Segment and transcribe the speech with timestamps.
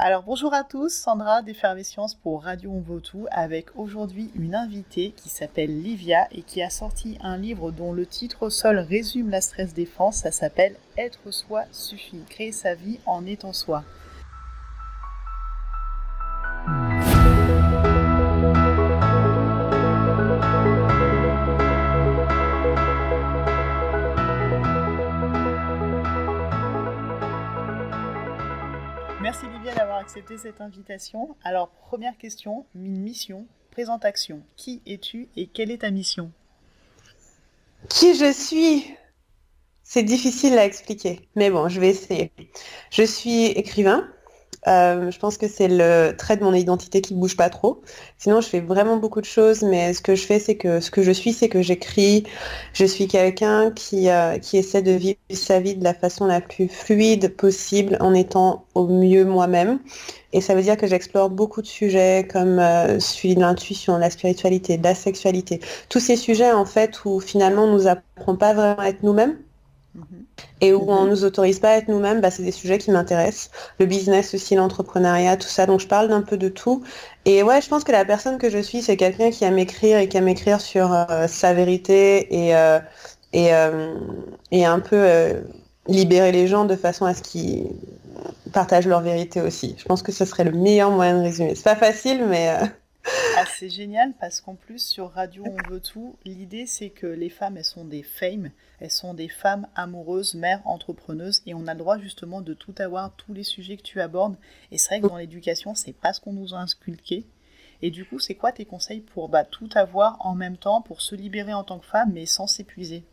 [0.00, 3.02] Alors bonjour à tous, Sandra d'Effervescience pour Radio On Vaut
[3.32, 8.06] avec aujourd'hui une invitée qui s'appelle Livia et qui a sorti un livre dont le
[8.06, 13.26] titre seul résume la stress défense, ça s'appelle Être soi suffit, créer sa vie en
[13.26, 13.82] étant soi.
[30.08, 31.36] Accepté cette invitation.
[31.44, 34.40] Alors, première question, une mission, présentation.
[34.56, 36.32] Qui es-tu et quelle est ta mission?
[37.90, 38.94] Qui je suis?
[39.82, 42.32] C'est difficile à expliquer, mais bon, je vais essayer.
[42.90, 44.08] Je suis écrivain,
[44.66, 47.80] euh, je pense que c'est le trait de mon identité qui bouge pas trop.
[48.18, 50.90] Sinon, je fais vraiment beaucoup de choses, mais ce que je fais, c'est que ce
[50.90, 52.24] que je suis, c'est que j'écris.
[52.72, 56.40] Je suis quelqu'un qui, euh, qui essaie de vivre sa vie de la façon la
[56.40, 59.78] plus fluide possible en étant au mieux moi-même.
[60.32, 64.10] Et ça veut dire que j'explore beaucoup de sujets comme euh, celui de l'intuition, la
[64.10, 65.60] spiritualité, de la sexualité.
[65.88, 69.38] Tous ces sujets, en fait, où finalement, on nous apprend pas vraiment à être nous-mêmes.
[70.60, 72.90] Et où on ne nous autorise pas à être nous-mêmes, bah, c'est des sujets qui
[72.90, 73.50] m'intéressent.
[73.78, 75.66] Le business aussi, l'entrepreneuriat, tout ça.
[75.66, 76.82] Donc je parle d'un peu de tout.
[77.24, 79.98] Et ouais, je pense que la personne que je suis, c'est quelqu'un qui aime écrire
[79.98, 82.80] et qui aime écrire sur euh, sa vérité et, euh,
[83.32, 83.94] et, euh,
[84.50, 85.06] et, un peu
[85.86, 87.70] libérer les gens de façon à ce qu'ils
[88.52, 89.76] partagent leur vérité aussi.
[89.78, 91.54] Je pense que ce serait le meilleur moyen de résumer.
[91.54, 92.56] C'est pas facile, mais...
[93.46, 97.56] C'est génial parce qu'en plus sur Radio On veut tout, l'idée c'est que les femmes
[97.56, 101.78] elles sont des femmes, elles sont des femmes amoureuses, mères, entrepreneuses et on a le
[101.78, 104.36] droit justement de tout avoir, tous les sujets que tu abordes.
[104.70, 107.26] Et c'est vrai que dans l'éducation c'est pas ce qu'on nous a inculqué.
[107.82, 111.00] Et du coup c'est quoi tes conseils pour bah, tout avoir en même temps, pour
[111.00, 113.04] se libérer en tant que femme mais sans s'épuiser?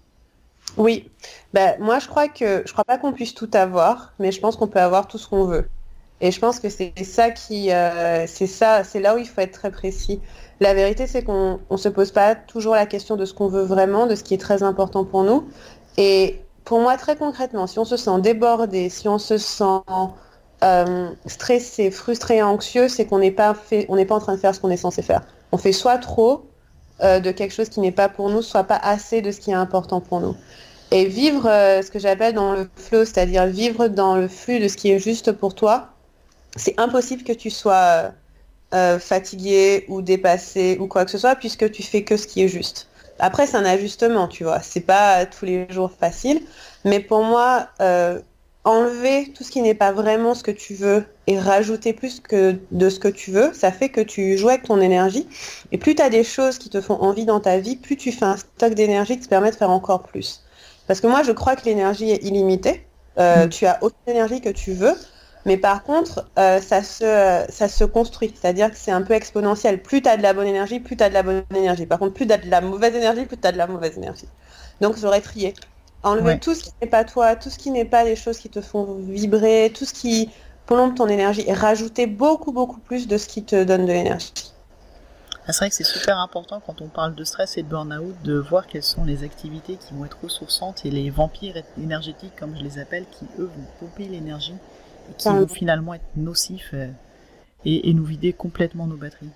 [0.78, 1.10] Oui,
[1.54, 4.56] ben, moi je crois que je crois pas qu'on puisse tout avoir, mais je pense
[4.56, 5.68] qu'on peut avoir tout ce qu'on veut.
[6.22, 9.42] Et je pense que c'est ça qui, euh, c'est ça, c'est là où il faut
[9.42, 10.22] être très précis.
[10.62, 13.64] La vérité, c'est qu'on ne se pose pas toujours la question de ce qu'on veut
[13.64, 15.46] vraiment, de ce qui est très important pour nous.
[15.98, 19.82] Et pour moi, très concrètement, si on se sent débordé, si on se sent
[20.64, 23.54] euh, stressé, frustré, anxieux, c'est qu'on n'est pas
[23.90, 25.22] on n'est pas en train de faire ce qu'on est censé faire.
[25.52, 26.46] On fait soit trop
[27.04, 29.52] euh, de quelque chose qui n'est pas pour nous, soit pas assez de ce qui
[29.52, 30.36] est important pour nous.
[30.92, 34.78] Et vivre ce que j'appelle dans le flow, c'est-à-dire vivre dans le flux de ce
[34.78, 35.95] qui est juste pour toi,
[36.56, 38.12] c'est impossible que tu sois
[38.74, 42.44] euh, fatigué ou dépassé ou quoi que ce soit puisque tu fais que ce qui
[42.44, 42.90] est juste.
[43.20, 44.60] Après, c'est un ajustement, tu vois.
[44.62, 46.42] C'est pas tous les jours facile,
[46.84, 48.20] mais pour moi, euh,
[48.66, 52.58] enlever tout ce qui n'est pas vraiment ce que tu veux et rajouter plus que
[52.72, 55.28] de ce que tu veux, ça fait que tu joues avec ton énergie.
[55.72, 58.12] Et plus tu as des choses qui te font envie dans ta vie, plus tu
[58.12, 60.44] fais un stock d'énergie qui te permet de faire encore plus.
[60.88, 62.86] Parce que moi, je crois que l'énergie est illimitée.
[63.18, 63.50] Euh, mm.
[63.50, 64.96] Tu as autant d'énergie que tu veux.
[65.46, 69.82] Mais par contre, euh, ça, se, ça se construit, c'est-à-dire que c'est un peu exponentiel.
[69.82, 71.86] Plus tu as de la bonne énergie, plus tu as de la bonne énergie.
[71.86, 73.96] Par contre, plus tu as de la mauvaise énergie, plus tu as de la mauvaise
[73.98, 74.28] énergie.
[74.82, 75.54] Donc j'aurais trié.
[76.02, 78.50] Enlever tout ce qui n'est pas toi, tout ce qui n'est pas les choses qui
[78.50, 80.30] te font vibrer, tout ce qui
[80.66, 84.34] plombe ton énergie et rajouter beaucoup, beaucoup plus de ce qui te donne de l'énergie.
[85.48, 88.16] Ah, c'est vrai que c'est super important quand on parle de stress et de burn-out
[88.24, 92.56] de voir quelles sont les activités qui vont être ressourçantes et les vampires énergétiques, comme
[92.58, 94.56] je les appelle, qui eux vont pomper l'énergie
[95.18, 96.88] qui vont finalement être nocifs euh,
[97.66, 99.30] et, nous vider complètement nos batteries.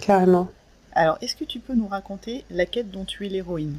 [0.00, 0.48] Carrément.
[0.92, 3.76] Alors, est-ce que tu peux nous raconter la quête dont tu es l'héroïne?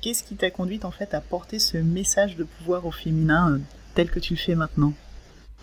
[0.00, 3.58] Qu'est-ce qui t'a conduite en fait à porter ce message de pouvoir au féminin euh,
[3.94, 4.92] tel que tu le fais maintenant?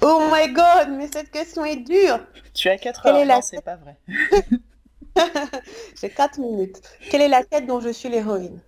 [0.02, 2.20] Oh my god, mais cette question est dure
[2.54, 3.42] Tu as 4 heures, la...
[3.42, 3.98] c'est pas vrai.
[6.02, 6.82] J'ai 4 minutes.
[7.10, 8.60] Quelle est la quête dont je suis l'héroïne?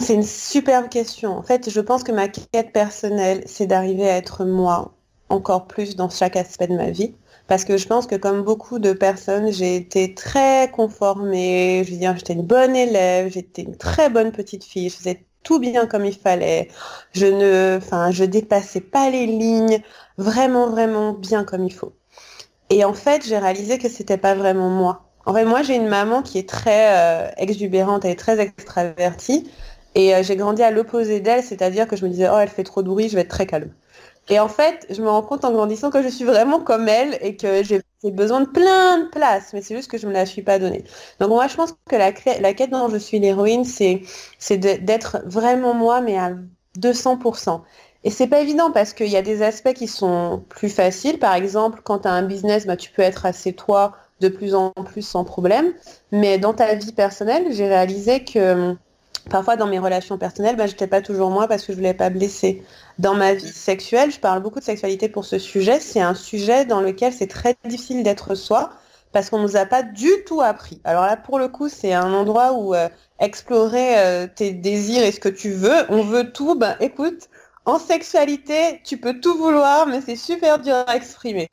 [0.00, 1.36] C'est une superbe question.
[1.36, 4.94] En fait, je pense que ma quête personnelle, c'est d'arriver à être moi
[5.28, 7.14] encore plus dans chaque aspect de ma vie.
[7.46, 11.84] Parce que je pense que comme beaucoup de personnes, j'ai été très conformée.
[11.86, 15.26] Je veux dire, j'étais une bonne élève, j'étais une très bonne petite fille, je faisais
[15.42, 16.68] tout bien comme il fallait.
[17.12, 19.80] Je ne, enfin, je dépassais pas les lignes,
[20.18, 21.92] vraiment, vraiment bien comme il faut.
[22.70, 25.05] Et en fait, j'ai réalisé que c'était pas vraiment moi.
[25.26, 29.50] En fait, moi, j'ai une maman qui est très euh, exubérante, elle est très extravertie.
[29.96, 32.64] Et euh, j'ai grandi à l'opposé d'elle, c'est-à-dire que je me disais, oh, elle fait
[32.64, 33.70] trop de bruit, je vais être très calme.
[34.28, 37.18] Et en fait, je me rends compte en grandissant que je suis vraiment comme elle
[37.20, 40.14] et que j'ai besoin de plein de place, mais c'est juste que je ne me
[40.14, 40.84] la suis pas donnée.
[41.20, 44.02] Donc moi, je pense que la, quête dont je suis l'héroïne, c'est
[44.58, 46.32] d'être vraiment moi, mais à
[46.78, 47.62] 200%.
[48.04, 51.18] Et c'est pas évident parce qu'il y a des aspects qui sont plus faciles.
[51.18, 54.54] Par exemple, quand tu as un business, bah, tu peux être assez toi de plus
[54.54, 55.72] en plus sans problème.
[56.12, 58.74] Mais dans ta vie personnelle, j'ai réalisé que
[59.30, 62.10] parfois dans mes relations personnelles, bah, j'étais pas toujours moi parce que je voulais pas
[62.10, 62.62] blesser.
[62.98, 65.80] Dans ma vie sexuelle, je parle beaucoup de sexualité pour ce sujet.
[65.80, 68.70] C'est un sujet dans lequel c'est très difficile d'être soi
[69.12, 70.80] parce qu'on nous a pas du tout appris.
[70.84, 75.12] Alors là, pour le coup, c'est un endroit où euh, explorer euh, tes désirs et
[75.12, 76.54] ce que tu veux, on veut tout.
[76.54, 77.28] Ben écoute,
[77.64, 81.48] en sexualité, tu peux tout vouloir, mais c'est super dur à exprimer.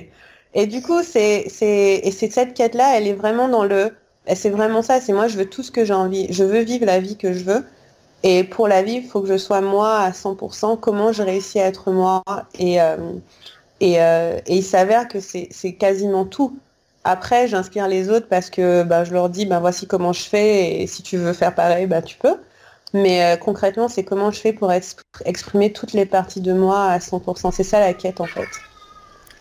[0.54, 3.92] Et du coup, c'est c'est et c'est cette quête là, elle est vraiment dans le
[4.36, 6.86] c'est vraiment ça, c'est moi je veux tout ce que j'ai envie, je veux vivre
[6.86, 7.66] la vie que je veux
[8.24, 11.60] et pour la vivre, il faut que je sois moi à 100%, comment je réussis
[11.60, 12.24] à être moi
[12.58, 12.98] et euh,
[13.80, 16.58] et, euh, et, il s'avère que c'est quasiment tout.
[17.04, 20.82] Après, j'inspire les autres parce que bah, je leur dis, bah, voici comment je fais,
[20.82, 22.38] et si tu veux faire pareil, bah, tu peux.
[22.94, 27.00] Mais euh, concrètement, c'est comment je fais pour exprimer toutes les parties de moi à
[27.00, 27.52] 100%.
[27.52, 28.48] C'est ça la quête, en fait.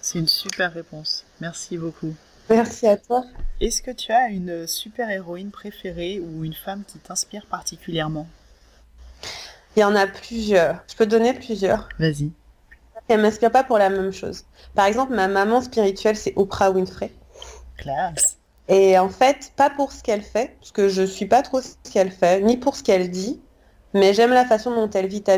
[0.02, 1.24] C'est une super réponse.
[1.40, 2.12] Merci beaucoup.
[2.50, 3.24] Merci à toi.
[3.60, 8.26] Est-ce que tu as une super héroïne préférée ou une femme qui t'inspire particulièrement?
[9.76, 10.82] Il y en a plusieurs.
[10.90, 11.88] Je peux donner plusieurs?
[12.00, 12.32] Vas-y.
[13.06, 14.44] Elle m'inspire pas pour la même chose.
[14.74, 17.12] Par exemple, ma maman spirituelle, c'est Oprah Winfrey.
[17.76, 18.38] Classe.
[18.68, 21.76] Et en fait, pas pour ce qu'elle fait, parce que je suis pas trop ce
[21.92, 23.40] qu'elle fait, ni pour ce qu'elle dit,
[23.94, 25.36] mais j'aime la façon dont elle vit sa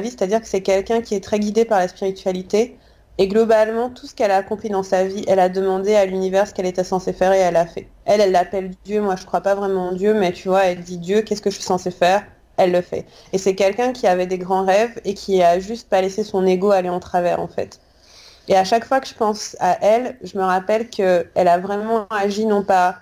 [0.00, 2.78] vie, c'est-à-dire que c'est quelqu'un qui est très guidé par la spiritualité.
[3.18, 6.48] Et globalement, tout ce qu'elle a accompli dans sa vie, elle a demandé à l'univers
[6.48, 7.88] ce qu'elle était censée faire et elle a fait.
[8.06, 9.00] Elle, elle l'appelle Dieu.
[9.00, 11.50] Moi, je crois pas vraiment en Dieu, mais tu vois, elle dit Dieu, qu'est-ce que
[11.50, 12.24] je suis censée faire?
[12.56, 13.06] Elle le fait.
[13.32, 16.44] Et c'est quelqu'un qui avait des grands rêves et qui a juste pas laissé son
[16.46, 17.80] ego aller en travers, en fait.
[18.48, 22.06] Et à chaque fois que je pense à elle, je me rappelle qu'elle a vraiment
[22.10, 22.96] agi non pas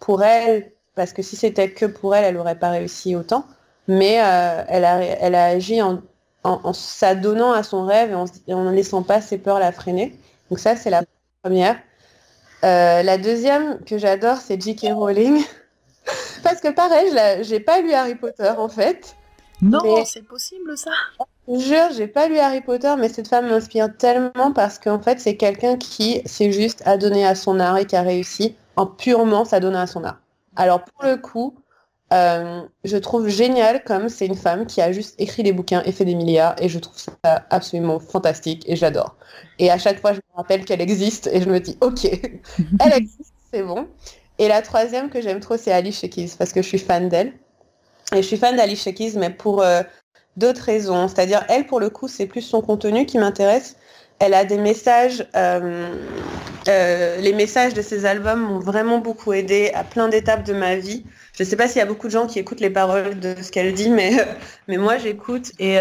[0.00, 3.44] pour elle, parce que si c'était que pour elle, elle n'aurait pas réussi autant,
[3.88, 6.00] mais euh, elle, a, elle a agi en,
[6.44, 8.10] en, s'adonnant à son rêve
[8.46, 10.18] et en, ne laissant pas ses peurs la freiner.
[10.50, 11.02] Donc ça, c'est la
[11.42, 11.78] première.
[12.64, 14.92] Euh, la deuxième que j'adore, c'est J.K.
[14.92, 15.42] Rowling.
[16.42, 19.16] parce que pareil, je n'ai pas lu Harry Potter en fait.
[19.60, 20.92] Non, c'est possible ça.
[21.48, 25.18] Je jure, j'ai pas lu Harry Potter, mais cette femme m'inspire tellement parce qu'en fait,
[25.18, 29.44] c'est quelqu'un qui s'est juste adonné à son art et qui a réussi en purement
[29.44, 30.18] s'adonner à son art.
[30.54, 31.54] Alors pour le coup,
[32.12, 35.92] euh, je trouve génial comme c'est une femme qui a juste écrit des bouquins et
[35.92, 37.12] fait des milliards et je trouve ça
[37.50, 39.16] absolument fantastique et j'adore.
[39.58, 42.04] Et à chaque fois, je me rappelle qu'elle existe et je me dis, ok,
[42.80, 43.86] elle existe, c'est bon.
[44.38, 47.32] Et la troisième que j'aime trop, c'est Alice Keys parce que je suis fan d'elle.
[48.12, 49.82] Et je suis fan d'Alice Keys, mais pour euh,
[50.36, 51.08] d'autres raisons.
[51.08, 53.76] C'est-à-dire, elle, pour le coup, c'est plus son contenu qui m'intéresse.
[54.20, 55.94] Elle a des messages, euh,
[56.68, 60.76] euh, les messages de ses albums m'ont vraiment beaucoup aidé à plein d'étapes de ma
[60.76, 61.04] vie.
[61.36, 63.34] Je ne sais pas s'il y a beaucoup de gens qui écoutent les paroles de
[63.40, 64.12] ce qu'elle dit, mais,
[64.68, 65.78] mais moi j'écoute et,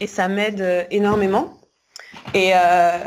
[0.00, 1.59] et ça m'aide énormément.
[2.34, 2.98] Et, euh,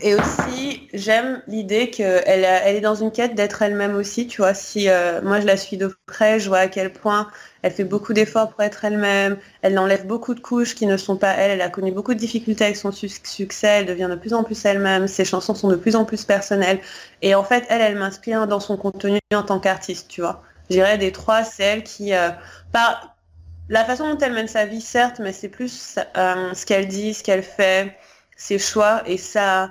[0.00, 4.26] et aussi, j'aime l'idée qu'elle elle est dans une quête d'être elle-même aussi.
[4.26, 7.28] Tu vois, si euh, moi je la suis de près, je vois à quel point
[7.62, 9.38] elle fait beaucoup d'efforts pour être elle-même.
[9.62, 11.50] Elle enlève beaucoup de couches qui ne sont pas elle.
[11.52, 13.66] Elle a connu beaucoup de difficultés avec son succès.
[13.66, 15.06] Elle devient de plus en plus elle-même.
[15.08, 16.80] Ses chansons sont de plus en plus personnelles.
[17.22, 20.08] Et en fait, elle, elle m'inspire dans son contenu en tant qu'artiste.
[20.08, 22.30] Tu vois, je dirais des trois, c'est elle qui, euh,
[22.72, 23.16] par
[23.68, 27.22] la façon dont elle mène sa vie, certes, mais c'est plus ce qu'elle dit, ce
[27.22, 27.96] qu'elle fait
[28.40, 29.70] ses choix et ça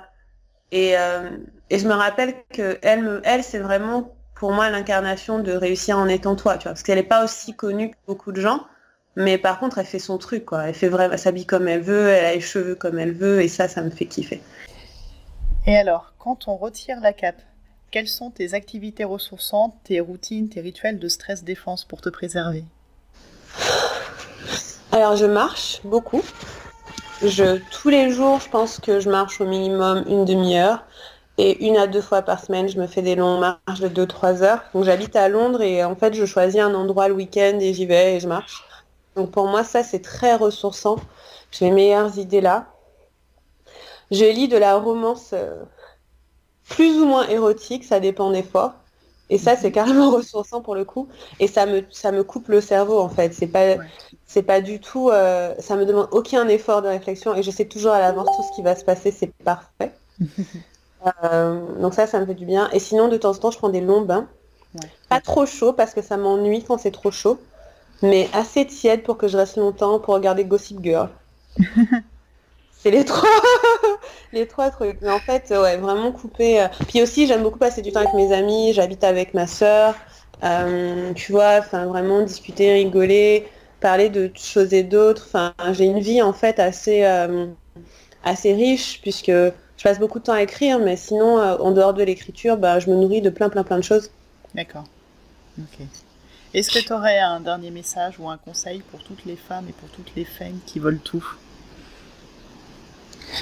[0.70, 1.28] et, euh,
[1.70, 5.98] et je me rappelle que elle me elle c'est vraiment pour moi l'incarnation de réussir
[5.98, 8.64] en étant toi tu vois parce qu'elle n'est pas aussi connue que beaucoup de gens
[9.16, 10.68] mais par contre elle fait son truc quoi.
[10.68, 13.48] Elle fait vraiment s'habille comme elle veut elle a les cheveux comme elle veut et
[13.48, 14.40] ça ça me fait kiffer.
[15.66, 17.42] Et alors quand on retire la cape
[17.90, 22.62] quelles sont tes activités ressourçantes tes routines tes rituels de stress défense pour te préserver?
[24.92, 26.22] Alors je marche beaucoup
[27.70, 30.84] tous les jours, je pense que je marche au minimum une demi-heure.
[31.38, 34.42] Et une à deux fois par semaine, je me fais des longues marches de 2-3
[34.42, 34.62] heures.
[34.74, 37.86] Donc j'habite à Londres et en fait, je choisis un endroit le week-end et j'y
[37.86, 38.64] vais et je marche.
[39.16, 40.96] Donc pour moi, ça, c'est très ressourçant.
[41.50, 42.66] J'ai mes meilleures idées là.
[44.10, 45.62] Je lis de la romance euh,
[46.68, 48.79] plus ou moins érotique, ça dépend des fois.
[49.30, 51.08] Et ça, c'est carrément ressourçant pour le coup.
[51.38, 53.32] Et ça me, ça me coupe le cerveau, en fait.
[53.32, 53.76] C'est pas,
[54.26, 57.64] c'est pas du tout, euh, ça me demande aucun effort de réflexion et je sais
[57.64, 59.92] toujours à l'avance tout ce qui va se passer, c'est parfait.
[61.24, 62.68] Euh, donc ça, ça me fait du bien.
[62.72, 64.28] Et sinon, de temps en temps, je prends des longs bains.
[65.08, 67.40] Pas trop chaud parce que ça m'ennuie quand c'est trop chaud,
[68.02, 71.08] mais assez tiède pour que je reste longtemps pour regarder Gossip Girl.
[72.78, 73.28] c'est les trois,
[74.32, 75.00] les trois trucs.
[75.02, 76.62] Mais en fait, ouais, vraiment couper.
[76.62, 76.68] Euh.
[76.88, 78.72] Puis aussi, j'aime beaucoup passer du temps avec mes amis.
[78.72, 79.94] J'habite avec ma sœur.
[81.14, 83.46] tu vois, enfin vraiment discuter, rigoler
[83.80, 85.24] parler de choses et d'autres.
[85.26, 87.46] Enfin, j'ai une vie en fait assez, euh,
[88.22, 91.94] assez riche puisque je passe beaucoup de temps à écrire, mais sinon, euh, en dehors
[91.94, 94.10] de l'écriture, bah, je me nourris de plein, plein, plein de choses.
[94.54, 94.84] D'accord.
[95.58, 95.86] Ok.
[96.52, 99.72] Est-ce que tu aurais un dernier message ou un conseil pour toutes les femmes et
[99.72, 101.24] pour toutes les femmes qui veulent tout?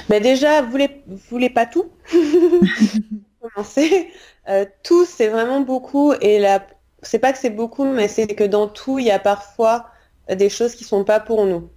[0.09, 1.89] Ben Déjà, vous voulez, voulez pas tout?
[3.41, 4.09] Commencer.
[4.47, 6.13] Euh, tout, c'est vraiment beaucoup.
[6.21, 6.65] Et la...
[7.01, 9.87] c'est pas que c'est beaucoup, mais c'est que dans tout, il y a parfois
[10.29, 11.69] des choses qui sont pas pour nous.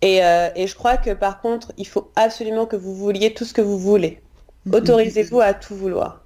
[0.00, 3.44] Et, euh, et, je crois que par contre, il faut absolument que vous vouliez tout
[3.44, 4.20] ce que vous voulez.
[4.72, 6.22] Autorisez-vous à tout vouloir.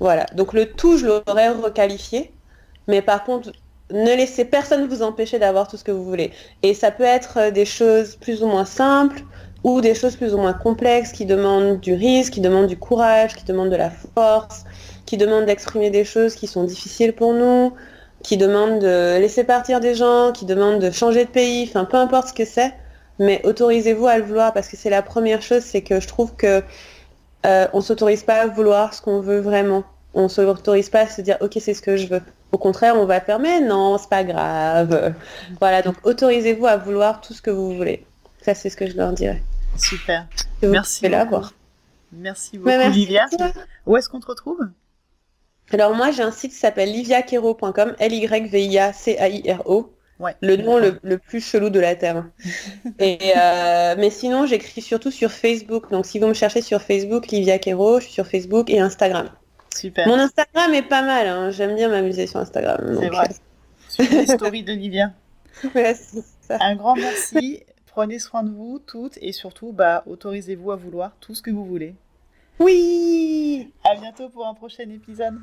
[0.00, 0.26] Voilà.
[0.34, 2.32] Donc le tout, je l'aurais requalifié.
[2.88, 3.52] Mais par contre,
[3.90, 6.32] ne laissez personne vous empêcher d'avoir tout ce que vous voulez.
[6.62, 9.22] Et ça peut être euh, des choses plus ou moins simples
[9.64, 13.34] ou des choses plus ou moins complexes qui demandent du risque, qui demandent du courage,
[13.34, 14.64] qui demandent de la force,
[15.06, 17.72] qui demandent d'exprimer des choses qui sont difficiles pour nous,
[18.22, 21.96] qui demandent de laisser partir des gens, qui demandent de changer de pays, enfin peu
[21.96, 22.72] importe ce que c'est,
[23.18, 26.34] mais autorisez-vous à le vouloir parce que c'est la première chose, c'est que je trouve
[26.36, 26.62] que
[27.46, 29.84] euh, on s'autorise pas à vouloir ce qu'on veut vraiment.
[30.14, 32.22] On s'autorise pas à se dire ok c'est ce que je veux.
[32.52, 35.14] Au contraire, on va faire mais non, c'est pas grave.
[35.60, 38.07] Voilà, donc autorisez-vous à vouloir tout ce que vous voulez.
[38.48, 39.42] Ça c'est ce que je leur dirais.
[39.76, 40.26] Super.
[40.62, 41.06] Merci.
[41.06, 41.44] Beaucoup.
[42.10, 43.26] Merci beaucoup, Livia.
[43.84, 44.70] Où est-ce qu'on te retrouve?
[45.70, 49.92] Alors moi j'ai un site qui s'appelle liviacaro.com, L-Y-V-I-A-C-A-I-R-O.
[50.18, 50.34] Ouais.
[50.40, 52.24] Le nom le, plus chelou de la Terre.
[52.98, 55.90] Et, euh, mais sinon, j'écris surtout sur Facebook.
[55.90, 59.28] Donc, si vous me cherchez sur Facebook, Livia Kero, je suis sur Facebook et Instagram.
[59.76, 60.08] Super.
[60.08, 61.26] Mon Instagram est pas mal.
[61.28, 61.50] Hein.
[61.50, 62.96] J'aime bien m'amuser sur Instagram.
[62.98, 63.28] C'est vrai.
[63.88, 65.12] Sur les stories de Livia.
[65.74, 65.94] Ouais,
[66.40, 66.56] ça.
[66.60, 67.62] Un grand merci.
[67.98, 71.64] Prenez soin de vous toutes et surtout, bah, autorisez-vous à vouloir tout ce que vous
[71.64, 71.96] voulez.
[72.60, 75.40] Oui À bientôt pour un prochain épisode.